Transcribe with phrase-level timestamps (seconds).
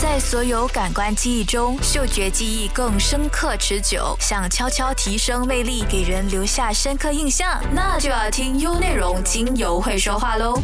[0.00, 4.16] 在所有感官记忆中，嗅觉记忆更深刻持久。
[4.20, 10.54] 想悄悄提升魅力，给人留下深刻印象，那就要听优内容精油会说话喽。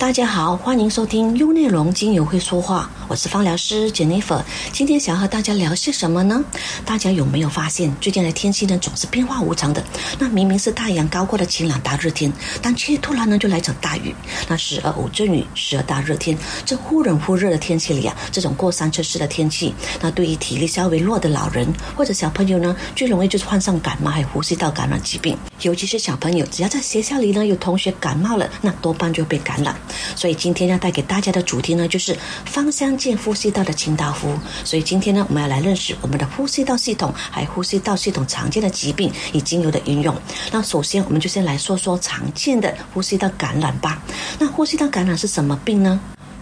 [0.00, 2.90] 大家好，欢迎收听优内容精油会说话。
[3.06, 6.42] 我是芳疗师 Jennifer，今天想要和大家聊些什么呢？
[6.86, 9.84] 大家有没有发现，最近的天气呢总是变化无常的？
[10.18, 12.32] 那明明是太阳高过的晴朗大热天，
[12.62, 14.14] 但却突然呢就来场大雨。
[14.48, 25.36] 那时而偶阵雨，时而大热天，这忽冷忽热的天气里啊，这种过山车式的天气，那对于体力稍微弱的老人或者小朋友呢，最容易就是患上感冒还有呼吸道感染疾病。
[25.60, 29.76] 尤其是小朋友，只要在学校里呢有同学感冒了，那多半就被感染。
[30.14, 32.90] 所以今天要带给大家的主题呢，就是芳香。
[33.00, 40.14] 健呼吸道的清道夫，所以今天呢，我们要来认识我们的呼吸道系统，还有呼吸道系统常见的疾病以精油的应用。
[40.52, 44.02] 那首先，我们就先来说说常见的呼吸道感染吧。
[44.38, 45.98] 那呼吸道感染是什么病呢？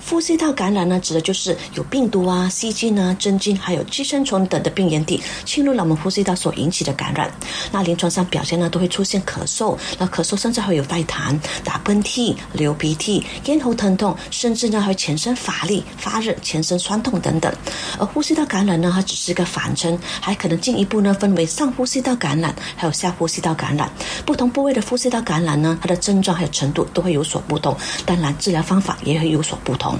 [0.08, 7.30] 呼吸道感染呢，指的就是有病毒啊、细菌啊、真菌，还有寄生虫等的病原体侵入了我们呼吸道所引起的感染。
[7.70, 17.54] 那临床上表现呢，都会出现咳嗽，那咳嗽甚至会有带痰、打喷嚏、流鼻涕、咽喉疼痛，甚至呢会全身乏力、发热、全身酸痛等等。
[17.98, 23.90] 而呼吸道感染呢，它只是一个反称，还可能进一步呢分为上呼吸道感染，还有下呼吸道感染。
[24.24, 29.97] 不同部位的呼吸道感染呢，它的症状还有程度都会有所不同，当然治疗方法也会有所不同。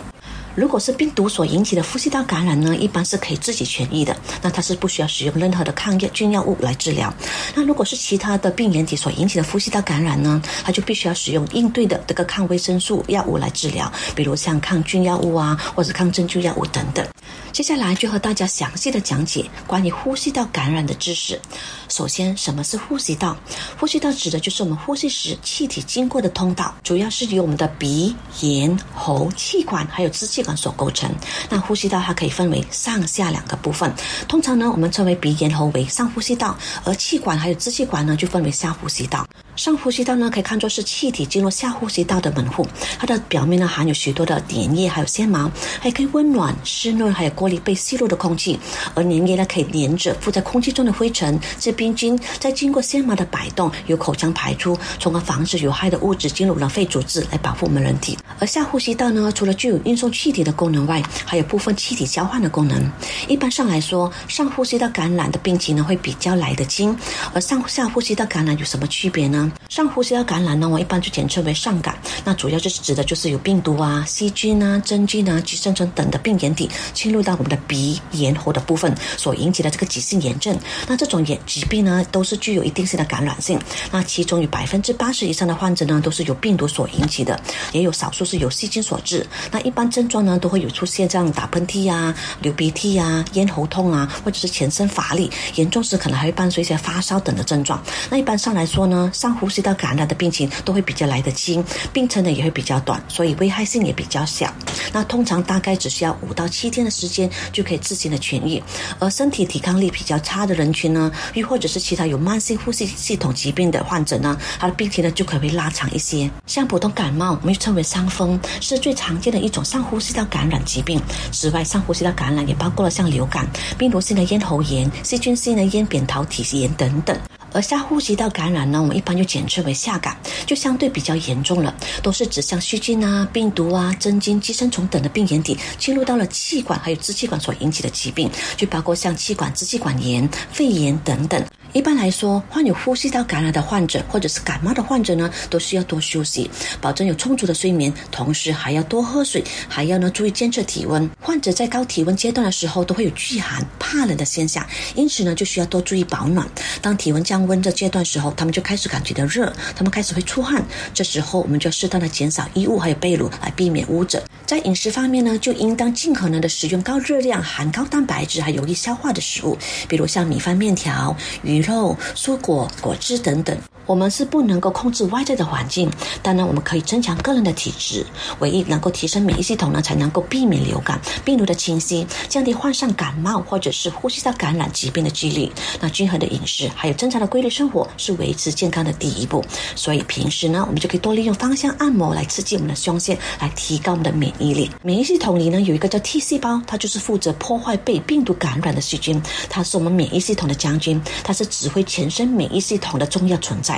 [0.58, 7.14] 如果是病毒所引起的呼吸道感染呢，一般是可以自己痊愈的，那它是不需要使用任何的抗药菌药物来治疗。
[7.54, 17.06] 那如果是其他的病原体所引起的呼吸道感染呢，它就必须要使用应对的这个抗维生素药物来治疗，比如像抗菌药物啊，或者抗真菌药物等等。
[17.52, 21.40] 接下来就和大家详细的讲解关于呼吸道感染的知识。
[21.88, 23.36] 首先，什么是呼吸道？
[23.78, 31.10] 呼吸道指的就是我们呼吸时气体经过的通道，主要是由我们的鼻、咽、喉、气管还有支气管所构成。
[31.48, 33.92] 那呼吸道它可以分为上下两个部分，
[34.28, 39.26] 通常呢我们称为鼻、咽、喉为上呼吸道，而气管还有支气管呢就分为下呼吸道。
[39.56, 42.64] 上呼吸道呢，可以看作是气体进入下呼吸道的门户，
[42.96, 45.50] 它的表面呢含有许多的粘液，还有纤毛，
[45.80, 48.56] 还可以温暖、湿润，还有过滤被吸入的空气。
[48.94, 58.18] 而粘液呢，可以粘着附在空气中的灰尘、这病菌，再经过纤毛的摆动，由口腔排出，从而防止有害的物质进入了肺组织，来保护我们人体。
[58.40, 62.90] 而下呼吸道呢，除了具有运送气体的功能外，还有部分气体交换的功能。
[63.28, 66.96] 一般上来说，上呼吸道感染的病情呢，会比较来得轻，
[67.32, 69.52] 而上下呼吸道感染有什么区别呢？
[69.68, 71.96] 上呼吸道感染呢，我一般就简称为上感。
[72.24, 80.58] 那主要就是指的就是有病毒啊、细菌啊、真菌啊、寄生虫等的病原体侵入到我们的鼻、咽喉的部分所引起的这个急性炎症。
[80.88, 83.60] 那这种炎疾病呢，都是具有一定性的感染性。
[83.92, 87.38] 那其中有百分之八十以上的患者呢，都是由病毒所引起的，
[87.72, 89.26] 也有少数是由细菌所致。
[89.50, 97.82] 那一般症状呢，都会有出现这样打喷嚏啊、流鼻涕啊、咽喉痛啊，或者是全身乏力，严重时可能还会伴随一些发烧等的症状。
[98.08, 101.62] 那一般上来说呢，上呼吸道感染的病情都会比较来得轻，
[101.92, 104.52] 病程呢也会比较短，所以危害性也比较小。
[104.92, 108.62] 那通常大概只需要五到七天的时间就可以自行的痊愈。
[108.98, 111.10] 而身体抵抗力比较差的人群呢，
[111.48, 116.30] 或或者是其他有慢性呼吸系统疾病的患者呢，他的病情呢就可以拉长一些。
[116.46, 121.02] 像普通感冒，我们称为伤风，是最常见的一种上呼吸道感染疾病。
[121.32, 123.44] 此外，上呼吸道感染也包括了像流感、
[123.76, 127.18] 病毒性的咽喉炎、细菌性的咽扁桃体炎等等。
[127.52, 130.16] 而下呼吸道感染呢，我们一般就简称为下感，
[130.46, 141.42] 就相对比较严重了，都是指像细菌啊、病毒啊、真菌、寄生虫等的病原体侵入到了气管还有支气管所引起的疾病，就包括像气管支气管炎、肺炎等等。
[141.78, 146.50] 一般来说，患有呼吸道感染的患者或者是感冒的患者呢，都需要多休息，
[146.80, 151.08] 保证有充足的睡眠，同时还要多喝水，还要呢注意监测体温。
[151.20, 154.66] 患者在高体温阶段的时候都会有惧寒、怕冷的现象，
[154.96, 156.44] 因此呢就需要多注意保暖。
[156.82, 160.60] 当体温降温的阶段时候，他们就开始感觉到热，他们开始会出汗，
[160.92, 164.20] 这时候我们就要适当的减少衣物还有被褥，来避免污疹。
[164.48, 169.54] 在饮食方面呢，就应当尽可能的食用高热量、含高蛋白质还有易消化的食物，
[169.86, 173.54] 比如像米饭、面条、鱼肉、蔬果、果汁等等。
[173.88, 175.90] 我们是不能够控制外在的环境，
[176.22, 178.04] 当然我们可以增强个人的体质。
[178.38, 185.50] 唯一能够提升免疫系统呢，才能够避免流感、病毒的侵袭，降低患上感冒或者是呼吸道感染疾病的几率。
[185.80, 189.42] 那均衡的饮食还有正常的规律生活是维持健康的第一步。
[189.74, 194.70] 所以平时呢，我们就可以多利用芳香按摩来刺激我们的胸腺，来提高我们的免疫力。
[194.82, 199.18] 免疫系统里呢有一个叫 T 细胞，它就是负责破坏被病毒感染的细菌，
[199.48, 203.77] 它是我们免疫系统的将军，它是指挥全身免疫系统的重要存在。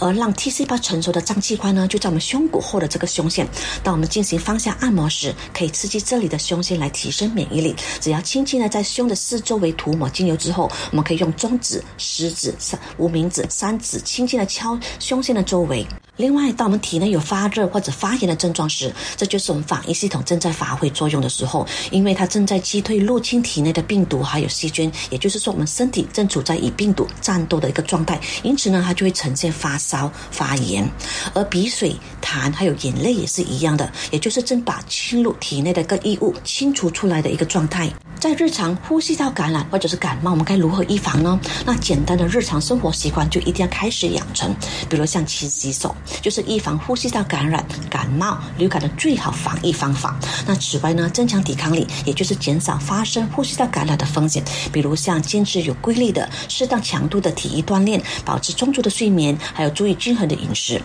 [0.00, 3.46] 而让 T 细胞成熟的脏器官呢，就在我们胸骨后的这个胸腺。
[3.82, 7.74] 当我们进行方向按摩时，可以刺激这里的胸腺来提升免疫力。
[8.00, 15.86] 只要轻轻的在胸的四周围涂抹精油之后，我们可以用中指、食指、三无名指、三指轻轻的敲胸腺的周围。
[16.18, 30.90] 另外，当我们体内有发热或者发炎的症状时，这就是我们防疫系统正在发挥作用的时候，因为它正在击退入侵体内的病毒还有细菌，也就是说，我们身体正处在与病毒战斗的一个状态，因此呢，它就会呈现发烧、发炎。
[31.34, 37.88] 而鼻水、痰还有眼泪也是一样的，也就是正把侵入体内的个异物清除出来的一个状态。
[38.18, 41.38] 在日常呼吸道感染或者是感冒，我们该如何预防呢？
[41.64, 44.52] 那简单的日常生活习惯就一定要开始养成，
[44.90, 45.94] 比如像勤洗手。
[46.20, 50.18] 就是预防呼吸道感染、感冒、流感的最好防疫方法。
[50.46, 54.42] 那此外呢，增强抵抗力，也就是减少发生呼吸道感染的风险。
[54.72, 60.80] 比如像坚持有规律的、适当强度的体育锻炼，保持充足的睡眠，还有注意均衡的饮食。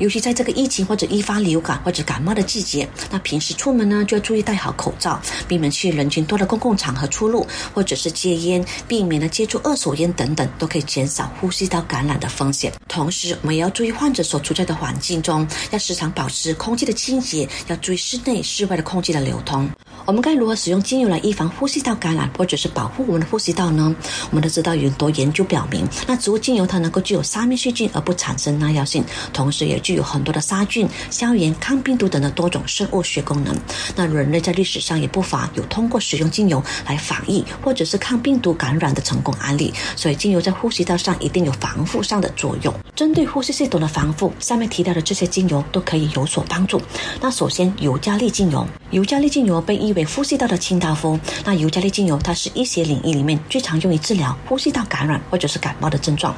[0.00, 12.72] 尤其在这个疫情或者易发流感或者感冒的季节，那平时出门呢就要注意戴好口罩，避免去人群多的公共场合出入，或者是戒烟，避免呢接触二手烟等等，都可以减少呼吸道感染的风险。
[12.88, 19.70] 同时，我们也要注意患者所处在的环境中，要时常保持空气的清洁，要注意室内、室外的空气的流通。
[20.10, 23.94] 我们该如何使用精油来预防呼吸道感染，或者是保护我们的呼吸道呢？
[24.30, 33.56] 我们都知道有很多研究表明，那植物精油它能够具有杀灭细菌而不产生耐药性，同时也具有很多的杀菌、消炎、抗病毒等的多种生物学功能。
[33.94, 42.74] 那人类在历史上也不乏有通过使用精油来防疫或者是抗病毒感染的成功案例，所以精油在呼吸道上一定有防护上的作用。
[42.96, 46.82] 针对呼吸系统的防护，上面提到的这些精油都可以有所帮助。
[47.20, 51.18] 那首先，尤加利精油，尤加利精油被誉为呼吸道的清道夫。
[51.44, 56.34] 那尤加利精油它是医学领域里面最常用于治疗呼吸道感染或者是感冒的症状，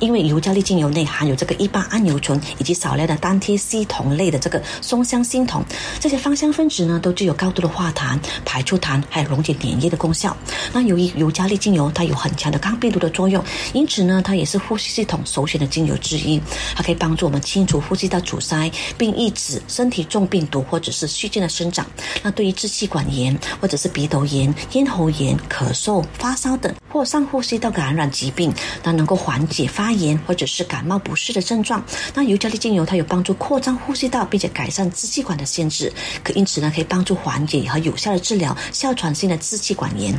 [0.00, 5.64] 因为尤加利精油内含有这个一般氨油醇以及少量的单萜烯酮类的这个松香烯酮，
[5.98, 10.36] 这些芳香分子呢都具有高度的化痰、排出痰还有溶解粘液的功效。
[10.72, 16.40] 那由于尤加利精油它有很强的抗病毒的作用，因此呢它也是呼吸系统首选的精油之一。
[16.76, 21.86] 它可以帮助我们清除呼吸道阻塞，并抑制身体重病毒或者是细菌的生长。
[22.22, 28.54] 那对于支气管管炎或者是鼻窦炎、咽喉炎、咳嗽、发烧等或上呼吸道感染疾病，
[28.84, 31.84] 那能够缓解发炎或者是感冒不适的症状。
[32.14, 35.92] 那尤加利精油它有帮助扩张呼吸道，并且改善支气管的限制，
[36.22, 40.14] 可因此呢可以帮助缓解和有效的治疗哮喘性的支气管炎。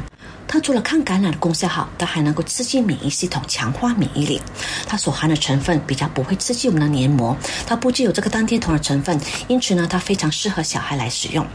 [0.47, 4.39] 它除了抗感染的功效好，它还能够刺激免疫系统，强化免疫力。
[4.85, 7.35] 它所含的成分比较不会刺激我们的黏膜，
[7.65, 11.45] 它不具有这个单萜酮的成分，因此呢，它非常适合小孩来使用。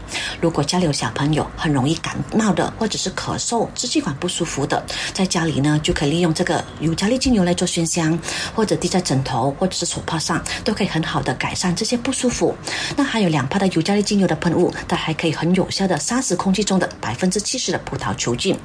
[0.41, 8.17] 如果家里有小朋友很容易感冒的，或者是咳嗽、支气管不舒服的，在家里呢就可以利用这个尤加利精油来做熏香，
[8.55, 12.55] 或者滴在枕头或者是手帕上，都可以很好的改善这些不舒服。
[12.95, 18.57] 那还有两帕的尤加利精油的喷雾，它还可以很有效的杀死空气中的百分之七十的葡萄球菌。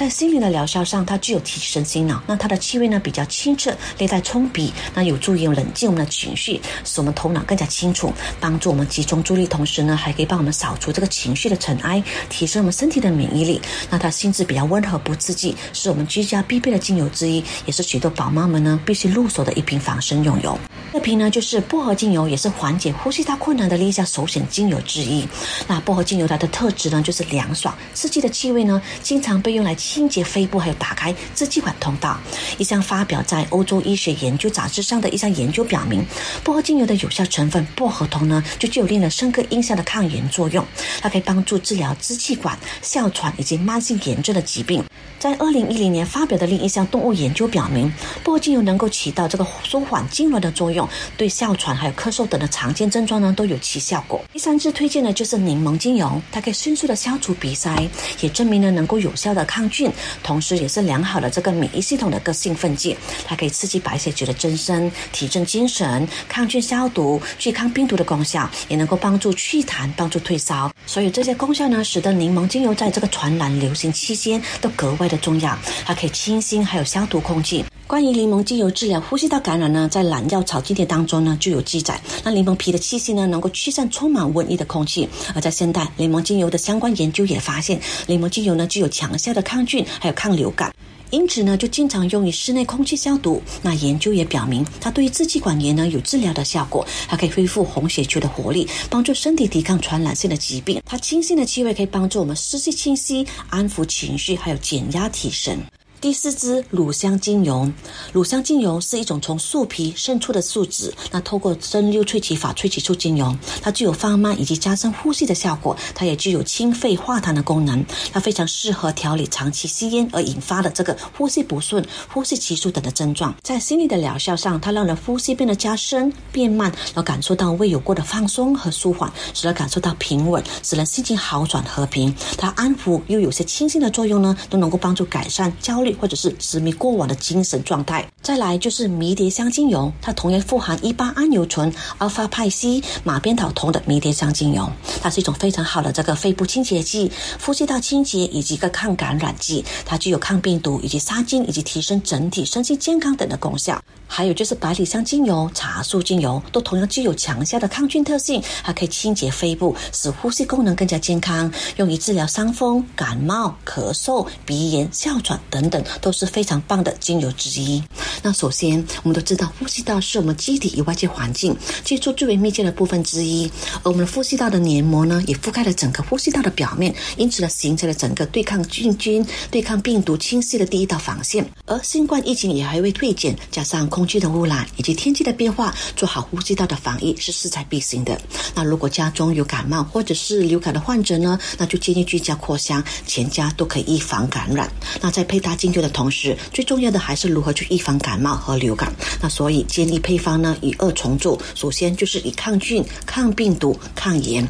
[0.00, 2.22] 在心灵的疗效上，它具有提神醒脑。
[2.26, 8.10] 那它的气味呢比较清澈，略带冲鼻，那有助于冷静我们的情绪，使我们头脑更加清楚，
[8.40, 9.46] 帮助我们集中注意力。
[9.46, 13.60] 同时呢，还可以帮我们扫除这个情绪的尘埃，提升我们身体的免疫力。
[13.90, 20.58] 那它性质比较温和，不刺激，是我们居家必备的精油之一，也是许多宝妈们呢必须入手的一瓶防身用油。
[20.94, 25.28] 这瓶呢就是薄荷精油，也是缓解呼吸道困难的立下首选精油之一。
[25.68, 29.76] 那薄荷精油它的特质呢就是凉爽刺激的气味呢，经常被用来。
[29.90, 32.16] 清洁肺部，还有打开支气管通道。
[32.58, 36.06] 一项发表在欧洲医学研究杂志上的一项研究表明，
[36.44, 40.64] 薄荷精油的有效成分薄荷酮呢，就具有令人深刻印象的抗炎作用。
[41.00, 44.84] 它可以帮助治疗支气管、哮喘以及慢性炎症的疾病。
[45.18, 47.92] 在二零一零年发表的另一项动物研究表明，
[48.22, 54.24] 薄荷精油能够起到这个舒缓痉挛的作用，对哮喘还有咳嗽等的常见症状呢都有其效果。
[54.32, 57.76] 第三支推荐的就是柠檬精油，它可以迅速的消除鼻塞，
[58.20, 59.90] 也证明呢能够有效的抗拒菌。
[60.22, 62.96] 同时，也是良好的这个免疫系统的个兴奋剂，
[63.26, 70.70] 它可以刺激白血球的增生，提振精神，抗菌消毒，具抗病毒的功效，也能够帮助祛痰，帮助退烧。
[70.86, 75.56] 所以这些功效呢，使得柠檬精油在这个传染流行期间都格外的重要。
[75.86, 77.64] 它可以清新，还有消毒空气。
[77.90, 82.00] 关于柠檬精油治疗呼吸道感染呢，在蓝药草经典当中呢就有记载。
[82.22, 85.08] 那柠檬皮的气息呢，能够驱散充满瘟疫的空气。
[85.34, 90.72] 而在现代，柠檬精油的相关研究也发现，柠檬精油呢具有强效的抗菌，还有抗流感。
[91.10, 93.42] 因此呢，就经常用于室内空气消毒。
[93.60, 100.80] 那研究也表明，它对于支气管炎呢有治疗的效果，它可以恢复红血球的活力，帮助身体抵抗传染性的疾病。
[100.86, 105.58] 它清新的气味可以帮助我们湿气清晰，安抚情绪，还有减压提神。
[106.00, 107.70] 第四支乳香精油，
[108.10, 123.34] 乳香精油是一种从树皮渗出的树脂，那透过蒸馏萃取法萃取出精油，它具有放慢以及加深呼吸的效果，它也具有清肺化痰的功能，它非常适合调理长期吸烟而引发的这个呼吸不顺、呼吸急促等的症状。
[123.42, 132.14] 在心理的疗效上，它让人呼吸变得加深、变慢，然后感受到未有过的放松和舒缓，使人感受到平稳，使人心情好转和平。
[132.38, 135.89] 它安抚又有些清新的作用呢，都能够帮助改善焦虑。
[135.94, 138.06] 或者是执迷过往的精神状态。
[138.22, 144.70] 再来就是迷迭香精油，它同样富含一八桉油醇、阿尔法派西、马鞭草酮的迷迭香精油，
[145.00, 147.10] 它是一种非常好的这个肺部清洁剂、
[147.44, 149.64] 呼吸道清洁以及一个抗感染剂。
[149.84, 153.80] 它具有抗病毒以及杀菌以及提升整体身心健康等的功效。
[154.12, 167.82] 还有就是百里香精油、茶树精油都同样具有强效的抗菌特性，还可以清洁肺部，使呼吸功能更加健康，用于治疗伤风、感冒、咳嗽、鼻炎、哮喘等等，都是非常棒的精油之一。
[168.22, 173.50] 那首先，我们都知道呼吸道是我们机体与外界环境接触最为密切的部分之一，
[173.82, 181.48] 而我们的呼吸道的黏膜呢，也覆盖了整个呼吸道的表面，因此呢，形成了整个对抗菌菌、对抗病毒侵袭的第一道防线。
[181.66, 188.20] 而新冠疫情也还未退减，加上空气的污染以及天气的变化，做好呼吸道的防疫是势在必行的。
[188.54, 194.70] 那如果家中有感冒或者是流感的患者呢，那就建议居家扩香，全家都可以预防感染。
[195.00, 198.10] 那在配搭的同时，最重要的还是如何去预防感。
[198.10, 204.44] 感冒和流感，那所以建议配方呢以二重奏，首先就是以抗菌、抗病毒、抗炎。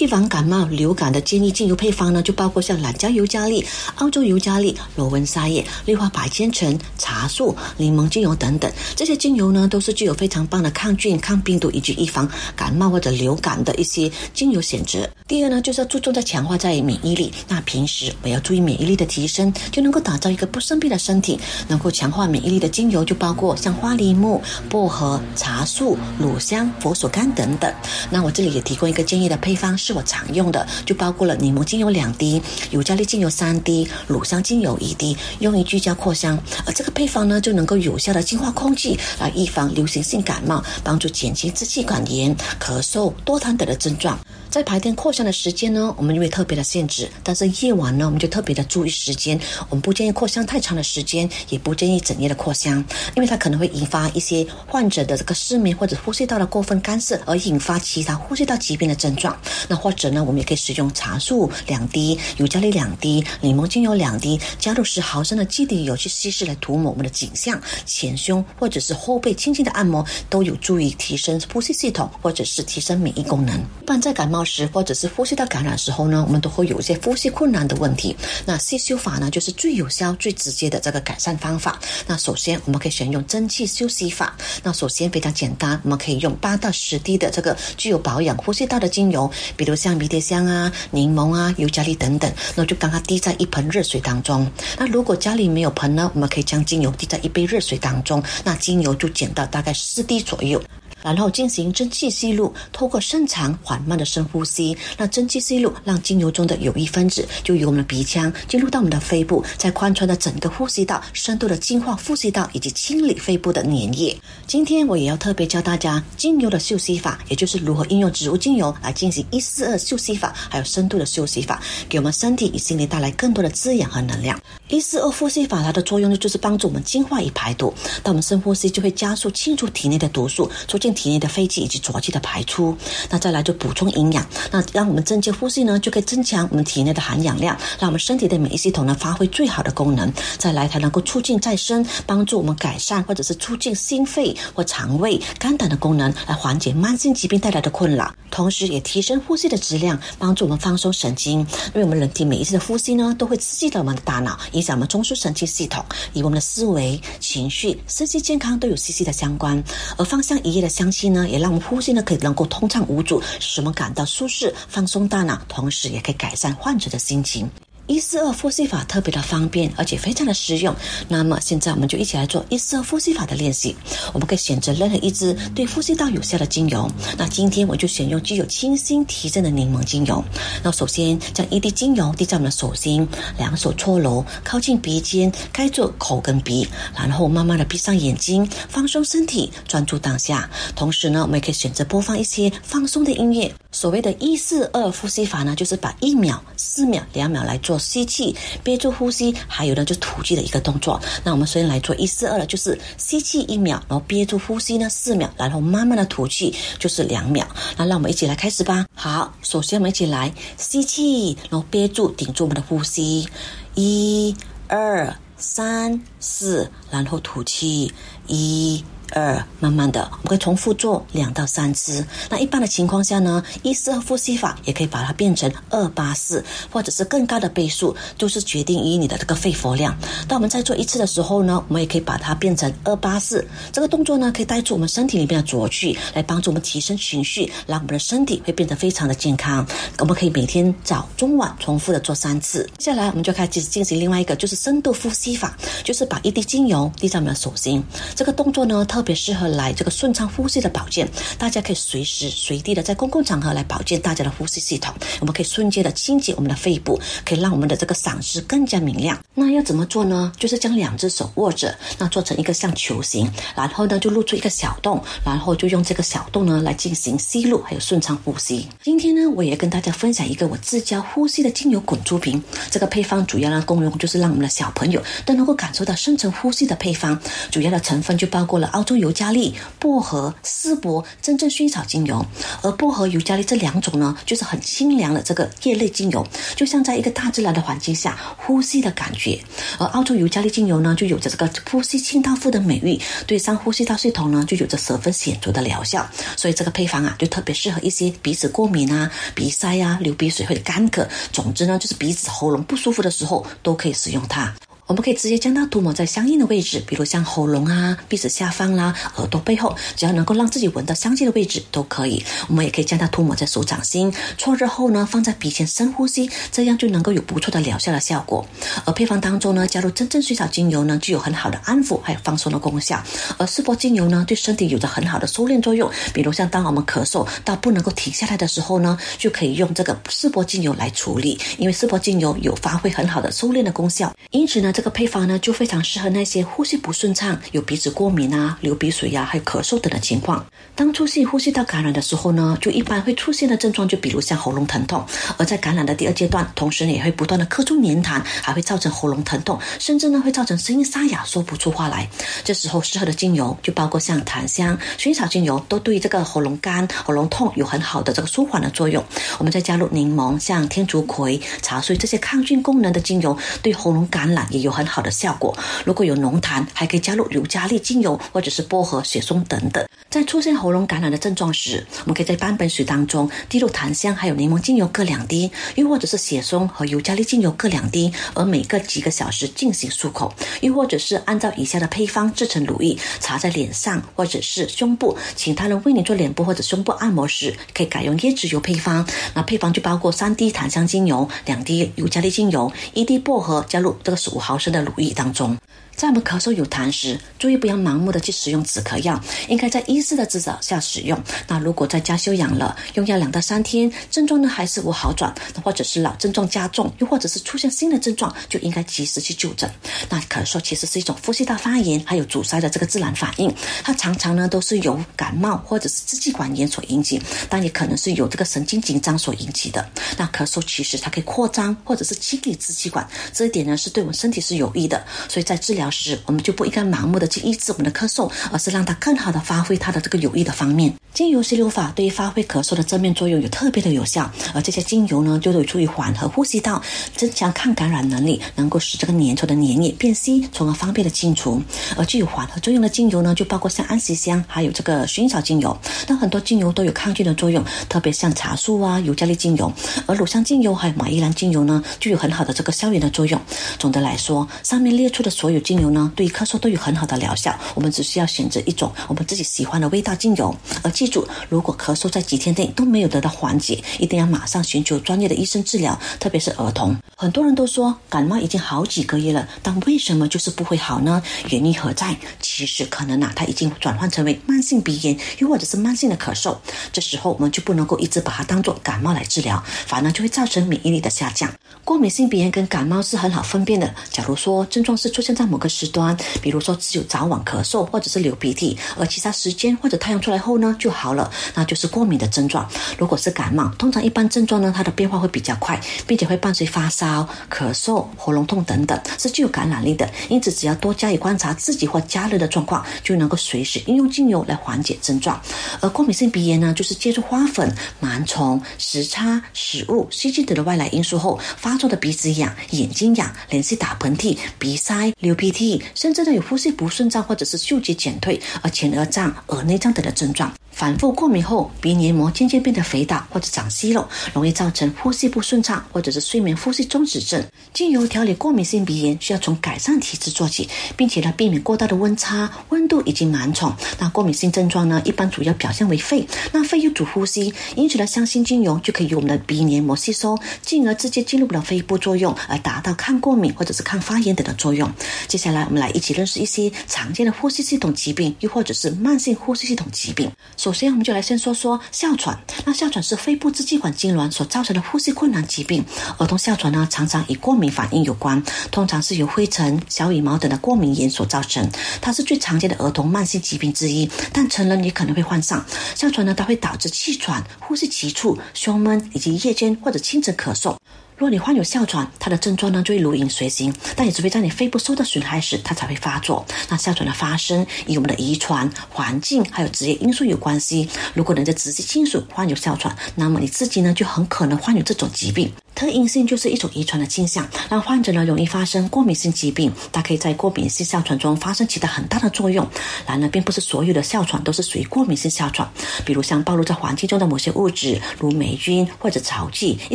[0.00, 3.64] 预防感冒、流感的建议精油配方呢，就包括像懒椒尤加利、
[3.96, 8.70] 澳洲尤加利、罗纹沙叶、绿化百千醇、茶树、柠檬精油等等。
[8.94, 15.08] 这些精油呢，都是具有非常棒的抗菌、抗病毒以及预防感冒或者流感的一些精油选择。
[15.26, 17.32] 第二呢，就是要注重在强化在免疫力。
[17.48, 21.38] 那平时我要注意免疫力的提升，就能够打造一个不生病的身体。
[21.68, 27.72] 能够强化免疫力的精油就包括像花梨木、薄荷、茶树、乳香、佛手柑等等。
[28.10, 29.76] 那我这里也提供一个建议的配方。
[29.86, 36.36] 是我常用的，就包括了柠檬精油两滴，尤加利精油三滴，乳香精油一滴，用于居家扩香。
[36.66, 44.18] 而这个配方呢，就能够有效的净化空气，来预防流行性感冒，帮助减轻支气管炎、咳嗽、多痰等的症状。
[44.50, 49.38] 在白天扩香的时间呢，我们因为特别的限制，但是夜晚呢，我们就特别的注意时间。
[49.68, 52.82] 我们不建议扩香太长的时间，也不建议整夜的扩香，
[53.14, 59.36] 因为它可能会引发一些患者的这个失眠或者呼吸道的过分干涉，而引发其他呼吸道疾病的症状。
[59.68, 73.54] 那或者呢，我们也可以使用茶树两滴、尤加利两滴、柠檬精油两滴，加入十毫升的基底油去稀释来涂抹我们的颈项、前胸或者是后背，轻轻的按摩，都有助于提升呼吸系统或者是提升免疫功能。
[73.82, 74.46] 一般在感冒。
[74.46, 78.16] 时或者是呼吸道感染时候呢，我们都会有一些呼吸困难的问题。
[78.44, 81.80] 那吸修法呢，就是最有效、最直接的这个改善方法。
[82.06, 84.36] 那首先我们可以选用蒸汽休息法。
[84.62, 94.48] 那首先非常简单，我们可以用八到十滴的这个具有保养呼吸道的精油，比比如像迷迭香啊、柠檬啊、尤加利等等，那就刚刚滴在一盆热水当中。
[94.78, 100.62] 那如果家里没有盆呢，我们可以将精油滴在一杯热水当中，那精油就减到大概四滴左右。
[101.02, 114.16] 然后进行蒸汽吸入，透过深长缓慢的深呼吸，那蒸汽吸入让精油中的有益分子就由我们的鼻腔进入到我们的肺部，再贯穿的整个呼吸道，深度的净化呼吸道以及清理肺部的粘液。
[114.46, 124.40] 今天我也要特别教大家精油的嗅吸法，也就是如何应用植物精油来进行一四二嗅吸法，还有深度的嗅吸法，给我们身体与心理带来更多的滋养和能量。
[124.68, 127.72] 一四二呼吸法它的作用呢，就是帮助我们净化与排毒。
[128.02, 132.76] 当我们深呼吸，就会加速清除体内的毒素，促进体内的废气以及浊气的排出。
[133.10, 140.12] 那再来就补充营养，那让我们增加呼吸呢，就可以增强我们体内的含氧量，让我们身体的免疫系统呢发挥最好的功能。
[140.38, 148.14] 再来，才能够促进再生，帮助我们改善或者是促进心肺或肠胃、肝胆的功能，来缓解慢性疾病带来的困扰。
[148.30, 151.40] 同时，也提升呼吸的质量，帮助我们放松神经。
[151.40, 154.38] 因为我们人体每一次的呼吸呢，都会刺激到我们的大脑。
[154.52, 159.62] 影响我们中枢神经系统，与我们的思维、情绪、身心健康都有息息的相关。
[159.96, 167.50] 而芳香一夜的香气呢，也让我们呼吸呢可以能够通畅无阻，使我们感到舒适、放松大脑，同时也可以改善患者的心情。
[167.86, 170.74] 一四二呼吸法特别的方便，而且非常的实用。
[171.08, 173.76] 那么现在我们就一起来做一四二呼吸法的练习。
[174.12, 176.90] 我们可以选择任何一支对呼吸道有效的精油。
[177.16, 180.22] 那今天我就选用具有清新提振的柠檬精油。
[180.64, 183.06] 那首先将一滴精油滴在我们的手心，
[183.38, 190.50] 两手搓揉，靠近鼻尖，盖住口跟鼻，然后慢慢的闭上眼睛，放松身体，专注当下。
[190.74, 193.54] 同时呢，我们也可以选择播放一些放松的音乐。
[193.70, 197.75] 所谓的一四二呼吸法呢，就是把一秒、四秒、两秒来做。
[197.78, 201.00] 吸气、憋住呼吸，还有呢就吐气的一个动作。
[201.24, 207.46] 那我们首先来做一四二了，就是吸气一秒，然后憋住呼吸呢四秒，然后慢慢的吐气就是两秒。
[207.76, 208.86] 那让我们一起来开始吧。
[208.94, 213.28] 好，首先我们一起来吸气，然后憋住顶住我们的呼吸，
[213.74, 214.34] 一、
[214.68, 217.92] 二、三、四，然后吐气，
[218.26, 218.84] 一。
[219.12, 222.04] 二，慢慢的，我们可以重复做两到三次。
[222.28, 229.96] 那一般的情况下呢，一四二呼吸法也可以把它变成二八四，或者是更高的倍数，就是决定于你的这个肺活量。
[230.28, 233.46] 当我们在做一次的时候呢，我们也可以把它变成二八四。
[233.72, 239.66] 这个动作呢，可以带出我们身体里面的浊气，来帮助我们提升情绪，让我们的身体会变得非常的健康。
[239.98, 242.68] 我们可以每天早中晚重复的做三次。
[242.78, 247.82] 接下来我们就开始进行另外一个，就是深度呼吸法，就是把一滴精油滴在我们的手心。
[248.14, 254.94] 这个动作呢，特别适合来这个顺畅呼吸的保健，大家可以随时随地的在公共场合来保健大家的呼吸系统。
[255.20, 259.22] 我们可以瞬间的清洁我们的肺部，可以让我们的这个嗓子更加明亮。
[259.34, 260.32] 那要怎么做呢？
[260.38, 268.66] 就是将两只手握着，那做成一个像球形，然后呢就露出一个小洞，然后就用这个小洞呢来进行吸入，还有顺畅呼吸。
[268.82, 272.42] 今天呢，我也跟大家分享一个我自家呼吸的精油滚珠瓶。
[272.70, 277.20] 这个配方主要的功用就是让我们的小朋友都能够感受到深层呼吸的配方。
[277.50, 279.26] 主要的成分就包括了澳澳洲尤加。
[279.26, 282.24] 利薄荷、丝柏、真正薰衣草精油，
[282.62, 286.24] 而薄荷、尤加利这两种呢，就是很清凉的这个叶类精油，
[286.54, 289.38] 就像在一个大自然的环境下呼吸的感觉。
[289.80, 296.08] 而澳洲尤加利精油呢，就有着这个呼吸清道夫的美誉，对上呼吸道系统呢，就有着十分显著的疗效。
[296.36, 304.54] 所以这个配方啊，就特别适合一些鼻子过敏啊、鼻塞啊、流鼻水或者干咳，总之呢，就是鼻子喉咙不舒服的时候，都可以使用它。
[304.86, 312.24] 我们可以直接将它涂抹在相应的位置，比如像喉咙啊、鼻子下方啦、耳朵背后，只要能够让自己闻到香气的位置都可以。
[312.46, 318.46] 我们也可以将它涂抹在手掌心，搓热后呢，放在鼻前深呼吸，这样就能够有不错的疗效的效果。
[318.84, 323.02] 而配方当中呢，加入真正水草精油呢，具有很好的安抚还有放松的功效。
[323.38, 325.90] 而丝柏精油呢，对身体有着很好的收敛作用。
[326.14, 334.14] 比如像当我们咳嗽到不能够停下来的时候呢，就可以用这个丝柏精油来处理，因为丝柏精油有发挥很好的收敛的功效。
[334.30, 334.72] 因此呢。
[334.76, 340.44] 这个配方呢，就非常适合那些呼吸不顺畅、有鼻子过敏啊、流鼻水呀、还有咳嗽等的情况。
[340.74, 345.02] 当出现呼吸道感染的时候呢，就一般会出现的症状，就比如像喉咙疼痛。
[345.38, 352.06] 而在感染的第二阶段，同时呢也会不断的咳出黏痰，还会造成喉咙疼痛，甚至呢会造成声音沙哑、说不出话来。
[352.44, 359.02] 这时候适合的精油就包括像檀香、薰衣草精油，都对这个喉咙干、喉咙痛有很好的这个舒缓的作用。
[359.38, 365.56] 我们再加入柠檬、像天竺葵、茶树这些抗菌功能的精油，对喉咙感染也有很好的效果。
[365.84, 369.82] 如果有浓痰，还可以加入尤加利精油或者是薄荷、雪松等等。
[370.10, 389.06] 在出现喉咙感染的症状时，我们可以在半杯水当中滴入檀香还有柠檬精油各两滴，又或者是雪松和尤加利精油各两滴，而每隔几个小时进行漱口，又或者是按照以下的配方制成乳液，擦在脸上或者是胸部，请他人为你做脸部或者胸部按摩时，可以改用椰子油配方。
[389.34, 395.56] 那配方就包括三滴檀香精油、两滴尤加利精油、一滴薄荷，加入这个十五毫升的乳液当中。
[395.94, 401.18] 在我们咳嗽有痰时，注意不要盲目的去使用止咳药，应该在医师的指导下使用。
[401.48, 409.70] 那如果在家休养了，用药两到三天，症状呢还是无好转，或者是老症状加重，又或者是出现新的症状，就应该及时去就诊。
[410.10, 413.50] 那咳嗽其实是一种呼吸道发炎还有阻塞的这个自然反应，
[413.82, 419.88] 它常常呢都是由感冒或者是支气管炎所引起，但也可能是由这个神经紧张所引起的。
[420.18, 425.02] 那咳嗽其实它可以扩张或者是清理支气管，这一点呢是对我们身体是有益的。
[425.28, 425.86] 所以在治疗。
[425.88, 430.92] 时，我们就不应该盲目的去抑制我们的咳嗽，而是让它更好的发挥它的这个有益的方面。
[431.14, 436.82] 精油吸流法对于发挥咳嗽的正面作用有特别的有效，而这些精油呢，就有助于缓和呼吸道，
[437.16, 441.62] 增强抗感染能力，能够使这个粘稠的粘液变稀，从而方便的清除。
[441.96, 445.74] 而具有缓和作用的精油呢，就包括像安息香，还有这个薰衣草精油。
[446.06, 449.72] 那很多精油都有抗菌的作用，特别像茶树啊、尤加利精油，
[450.04, 453.40] 而乳香精油还有马依兰精油呢，就有很好的这个消炎的作用。
[453.78, 457.54] 总的来说，上面列出的所有精油呢，对于咳嗽都有很好的疗效。
[457.74, 466.96] 我们只需要选择一种我们自己喜欢的味道精油，而记住，如果咳嗽在几天内都没有得到缓解，一定要马上寻求专业的医生治疗，特别是儿童。
[467.16, 471.22] 很多人都说感冒已经好几个月了，但为什么就是不会好呢？
[471.50, 472.16] 原因何在？
[472.40, 476.56] 其实可能啊，它已经转换成为慢性鼻炎，又或者是慢性的咳嗽。
[476.92, 481.52] 这时候我们就不能够一直把它当做感冒来治疗，反而就会造成免疫力的下降。
[481.84, 483.94] 过敏性鼻炎跟感冒是很好分辨的。
[484.10, 492.68] 假比如说症状是出现在某个时段，比如说只有早晚咳嗽或者是流鼻涕，而其他时间或者太阳出来后呢就好了，那就是过敏的症状。
[492.98, 500.10] 如果是感冒，通常一般症状呢它的变化会比较快，并且会伴随发烧、咳嗽、喉咙痛等等，是具有感染力的。
[500.28, 505.40] 因此，只要多加以观察自己或家人的状况，就能够随时应用精油来缓解症状。
[505.80, 511.76] 而过敏性鼻炎呢，就是接触花粉、螨虫、时差、食物、细菌等的外来因素后发。
[511.76, 520.52] 作的鼻子痒、眼睛痒、连续打喷嚏、鼻塞、流鼻涕，甚至呢有呼吸不顺畅或者是嗅觉减退，而前额胀、耳内胀等的症状。
[520.76, 527.42] 反复过敏后，鼻黏膜渐渐变得肥大或者长息肉，容易造成呼吸不顺畅或者是睡眠呼吸中止症。
[527.72, 533.74] 精油调理过敏性鼻炎需要从改善体质做起，并且呢避免过大的温差、温度以及螨虫。
[533.98, 544.92] 那过敏性症状呢，一般主要表现为肺，那肺又主呼吸，因此呢香薰精油就可以由我们的鼻黏膜吸收，进而直接进入了肺部作用，而达到抗过敏或者是抗发炎等的作用。
[545.26, 550.30] 接下来我们来一起认识一些常见的呼吸系统疾病，又或者是慢性呼吸系统疾病。
[550.66, 552.36] 首先，我们就来先说说哮喘。
[552.64, 555.84] 那哮喘是肺部支气管痉挛所造成的呼吸困难疾病。
[556.18, 561.70] 儿童哮喘呢，常常与过敏反应有关，通常是由灰尘、小羽毛等的过敏源所造成。
[562.00, 565.64] 它是最常见的儿童慢性疾病之一，但成人也可能会患上。
[565.94, 570.74] 哮喘呢，它会导致气喘、呼吸急促、胸闷，以及夜间或者清晨咳嗽。
[571.16, 576.44] 如果你患有哮喘，它的症状呢就会如影随形，但也只会在你肺部受到损害时，它才会发作。
[576.68, 580.86] 那哮喘的发生与我们的遗传、环境还有职业因素有关系。
[581.14, 585.50] 如果你的直系亲属患有哮喘，那么你自己呢就很可能患有这种疾病。
[585.76, 589.70] 特异性就是一种遗传的倾向，让患者呢容易发生过敏性疾病。
[589.92, 592.66] 它可以在过敏性哮喘中发生起到很大的作用。
[593.06, 595.70] 然而，并不是所有的哮喘都是属于过敏性哮喘。
[596.06, 599.94] 比如像暴露在环境中的某些物质，如霉菌或者草剂，一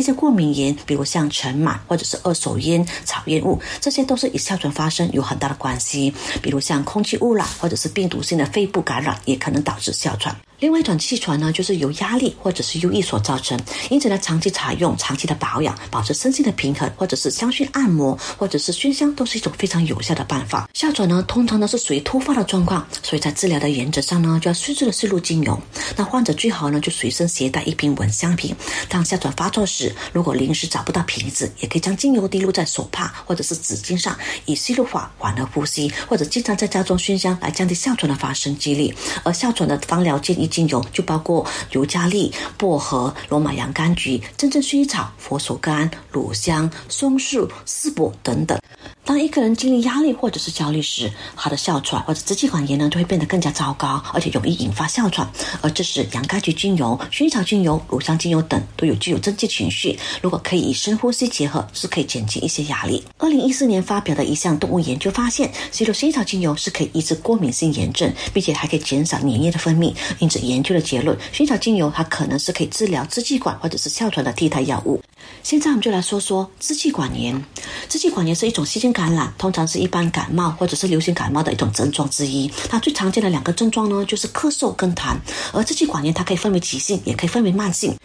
[0.00, 6.14] 些过敏源，比如像尘螨或者是二手烟、草烟雾，这些都是与哮喘发生有很大的关系。
[6.40, 10.36] 比如像空气污染或者是病毒性的肺部感染，也可能导致哮喘。
[10.62, 13.58] 另外一种气喘呢，就是由压力或者是忧郁所造成。
[13.90, 20.70] 因此呢，长期采用、长期的保养，保持身心的平衡，或者是香薰按摩，或者是熏香，都是一种非常有效的办法。
[20.72, 25.60] 哮喘呢，通常呢是属于突发的状况，所以在治疗的原则上呢，就要迅速的摄入精油。
[25.96, 28.54] 那患者最好呢，就随身携带一瓶蚊香瓶。
[28.88, 38.94] 当哮喘发作时，如果临时找不到瓶子，也可以将精油滴入在手帕或者是纸巾上，以吸入法缓和呼吸，或者经常在家中熏香来降低哮喘的发生几率。
[39.24, 40.51] 而哮喘的芳疗建议。
[40.52, 48.56] 精油就包括尤加利、薄荷、罗马洋甘菊、真正薰衣草、佛手柑、乳香、松树、丝柏等等。
[49.04, 55.28] 当一个人经历压力或者是焦虑时，他的哮喘或者支气管炎呢就会变得更加糟糕，而且容易引发哮喘。
[55.60, 59.98] 而这时，洋甘菊精油、薰衣草精油、乳香精油等都有具有镇静情绪。
[60.22, 63.02] 如果可以与深呼吸结合，是可以减轻一些压力。
[63.18, 69.92] 二零一四年发表的一项动物研究发现，吸入薰衣草精油是可以抑制过敏性炎症，并且还可以减少粘液的分泌。
[70.20, 75.02] 因此，研究的结论，薰衣草精油它可能是可以治疗支气管或者是哮喘的替代药物。
[75.42, 77.44] 现在我们就来说说支气管炎。
[77.88, 82.50] 支气管炎是一种细菌感染，通常是一般感冒或者是流行感冒的一种症状之一。
[82.68, 85.16] 它最常见的两个症状呢，就是咳嗽跟痰。
[85.52, 87.96] 而支气管炎它可以分为急性，也可以分为慢性。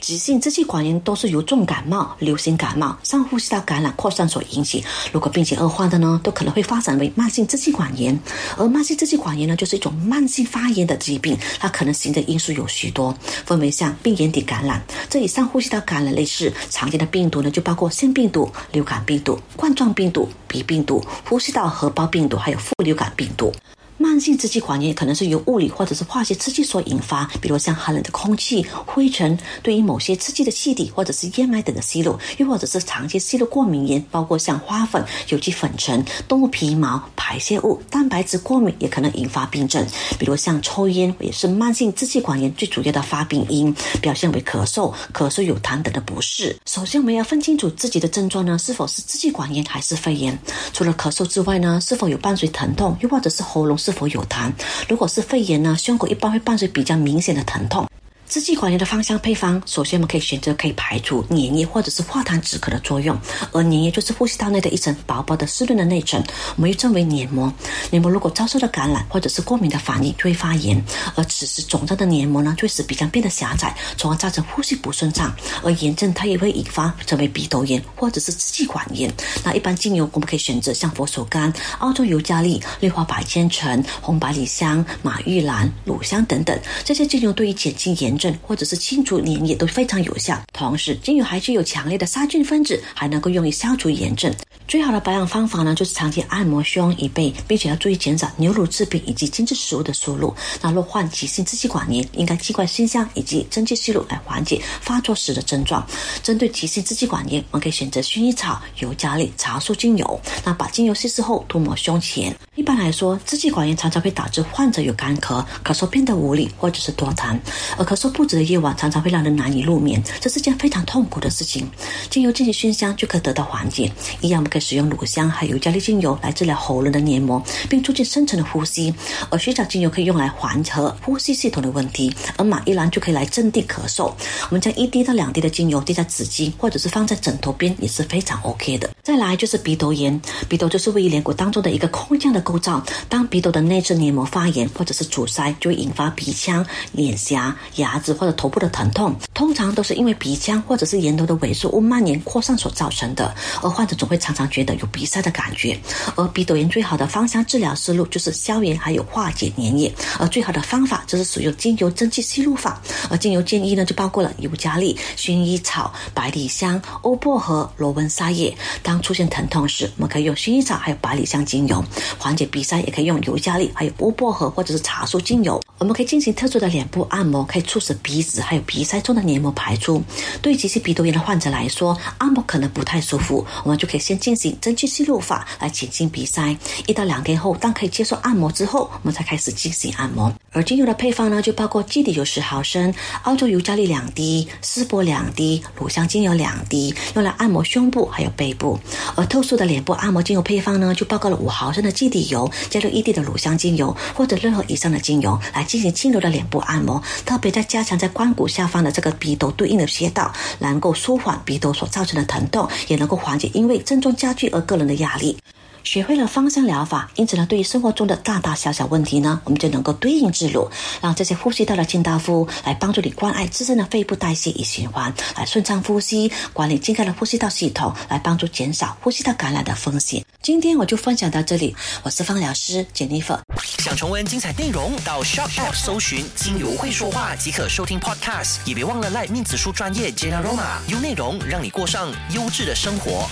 [0.00, 4.84] 急性支气管炎都是由重感冒、流行感冒、上呼吸道感染扩散所引起。
[5.12, 8.18] 如果病情恶化的呢，都可能会发展为慢性支气管炎。
[8.56, 16.52] 而慢性支气管炎呢，就是一种慢性发炎的疾病，它可能形成因素有许多，分为像病原体感染，这与上呼吸道感染类似。
[16.70, 23.52] 常见的病毒呢，就包括腺病毒、流感病毒、冠状病毒、鼻病毒、呼吸道合胞病毒，还有副流感病毒。
[23.98, 39.84] 慢性支气管炎可能是由物理或者是化学刺激所引发，比如像寒冷的空气、灰尘，对于某些刺激的气体或者是烟霾等的吸入，又或者是长期吸入过敏源，包括像花粉、有机粉尘、动物皮毛、排泄物、蛋白质过敏，也可能引发病症。
[40.18, 46.54] 比如像抽烟，也是慢性支气管炎最主要的发病因，表现为咳嗽、咳嗽有痰等的不适。
[46.66, 50.38] 首先，我们要分清楚自己的症状呢，是否是支气管炎还是肺炎。
[50.74, 53.76] 除了咳嗽之外呢，是否有伴随疼痛，又或者是喉咙？
[53.86, 54.50] 是否有痰？
[54.88, 55.76] 如果是肺炎呢？
[55.78, 57.86] 胸口一般会伴随比较明显的疼痛。
[58.28, 63.16] 支气管炎的芳香配方，首先我们可以选择可以排除粘液或者是化痰止咳的作用，
[63.52, 66.22] 而粘液就是呼吸道内的一层薄薄的湿润的内层，
[66.56, 67.52] 我们又称为黏膜。
[67.90, 70.84] 黏膜如果遭受到感染或者是过敏的反应，就会发炎，
[71.14, 75.32] 而此时肿胀的黏膜呢，就会使鼻腔变得狭窄，从而造成呼吸不顺畅。
[75.62, 79.12] 而炎症它也会引发成为鼻窦炎或者是支气管炎。
[79.44, 88.15] 那一般精油我们可以选择像佛手柑、澳洲尤加利、绿花百千层、红百里香、马玉兰、乳香等等，这些精油对于减轻炎。
[88.18, 90.40] 症或者是清除粘液都非常有效。
[90.52, 94.34] 同时，精油还具有强烈的杀菌分子，还能够用于消除炎症。
[94.68, 100.34] 最好的保养方法呢，就是长期按摩胸椅背，并且要注意减少牛乳制品以及精致食物的摄入。
[100.60, 105.86] 那若患急性支气管炎，应该尽快熏香以及蒸汽吸入来缓解发作时的症状。
[106.22, 110.20] 针对急性支气管炎，我们可以选择薰衣草、尤加利、茶树精油。
[110.44, 112.34] 那把精油稀释后涂抹胸前。
[112.56, 117.38] 一般来说，支气管炎常常会导致患者有干咳、咳嗽变得无力或者是多痰，
[117.78, 121.68] 而咳嗽不止的夜晚常常会让人难以入眠，这是件非常痛苦的事情。
[122.10, 123.90] 精油进行熏香就可以得到缓解。
[124.20, 128.94] 一样，我们可以使用乳香还有尤加利精油来治疗喉咙的黏膜，并促进深层的呼吸。
[129.30, 134.12] 而水藻精油可以用来缓和呼吸系统的问题，而马依兰就可以来镇定咳嗽。
[134.48, 138.90] 我们将一滴到两滴的精油滴在纸巾或者是放在枕头边也是非常 OK 的。
[139.02, 142.84] 再来就是鼻窦炎，鼻窦就是位于脸骨当中的一个空腔的构造。
[143.08, 149.14] 当鼻窦的内侧黏膜发炎或者是阻塞，就会引发鼻腔、脸颊、牙齿或者头部的疼痛。
[149.34, 153.34] 通常都是因为鼻腔或者是咽头的萎缩物蔓延扩散所造成的。
[153.62, 155.78] 而患者总会常常觉得有鼻塞的感觉。
[156.14, 159.92] 而鼻窦炎最好的芳香治疗思路就是消炎还有化解粘液。
[160.18, 162.80] 而最好的方法就是使用精油蒸汽吸入法。
[163.10, 168.56] 而精油建议呢就包括了尤加利、薰衣草、百里香、欧薄荷、罗纹沙叶。
[168.82, 171.84] 当出现疼痛时，我们可以用薰衣草还有百里香精油
[172.18, 175.60] 缓解鼻塞，也可以用尤加利还有乌薄荷或者是茶树精油。
[175.78, 180.02] 我们可以进行特殊的脸部按摩，可以促是鼻子还有鼻塞中的黏膜排出。
[180.42, 186.56] 对于急性鼻窦炎的患者来说，按摩可能不太舒服，我们就可以先进行蒸汽吸入法来减轻鼻塞。
[186.86, 190.32] 一到两天后，当可以接受按摩之后，我们才开始进行按摩。
[190.50, 198.78] 而精油的配方呢，就包括基底油十毫升，澳洲尤加利两滴，丝柏两滴，乳香精油两滴，用来按摩胸部还有背部。
[199.14, 215.36] 而特殊的脸部按摩精油配方呢，就包括了五毫升的基底油，加入一滴的乳香精油或者任何以上的精油来进行轻柔的脸部按摩，特别在加强在关谷下方的这个鼻窦对应的穴道，能够舒缓鼻窦所造成的疼痛，也能够缓解因为症状加剧而个人的压力。
[215.84, 220.66] 学会了芳香疗法，因此呢，对于生活中的大大小小问题呢，我们就能够对应自如，
[221.02, 230.24] 让这些呼吸道的清道夫来帮助你关爱自身的肺部代谢与循环，来顺畅呼吸，管理健康的呼吸道系统，来帮助减少呼吸道感染的风险。
[230.46, 233.40] 今天我就分享到这里，我是芳疗师 Jennifer。
[233.78, 243.28] 想重温精彩内容，到 Shop App 搜寻“精油会说话”即可收听 Podcast，也别忘了赖面子书专业 Jenna Roma，用内容让你过上优质的生活。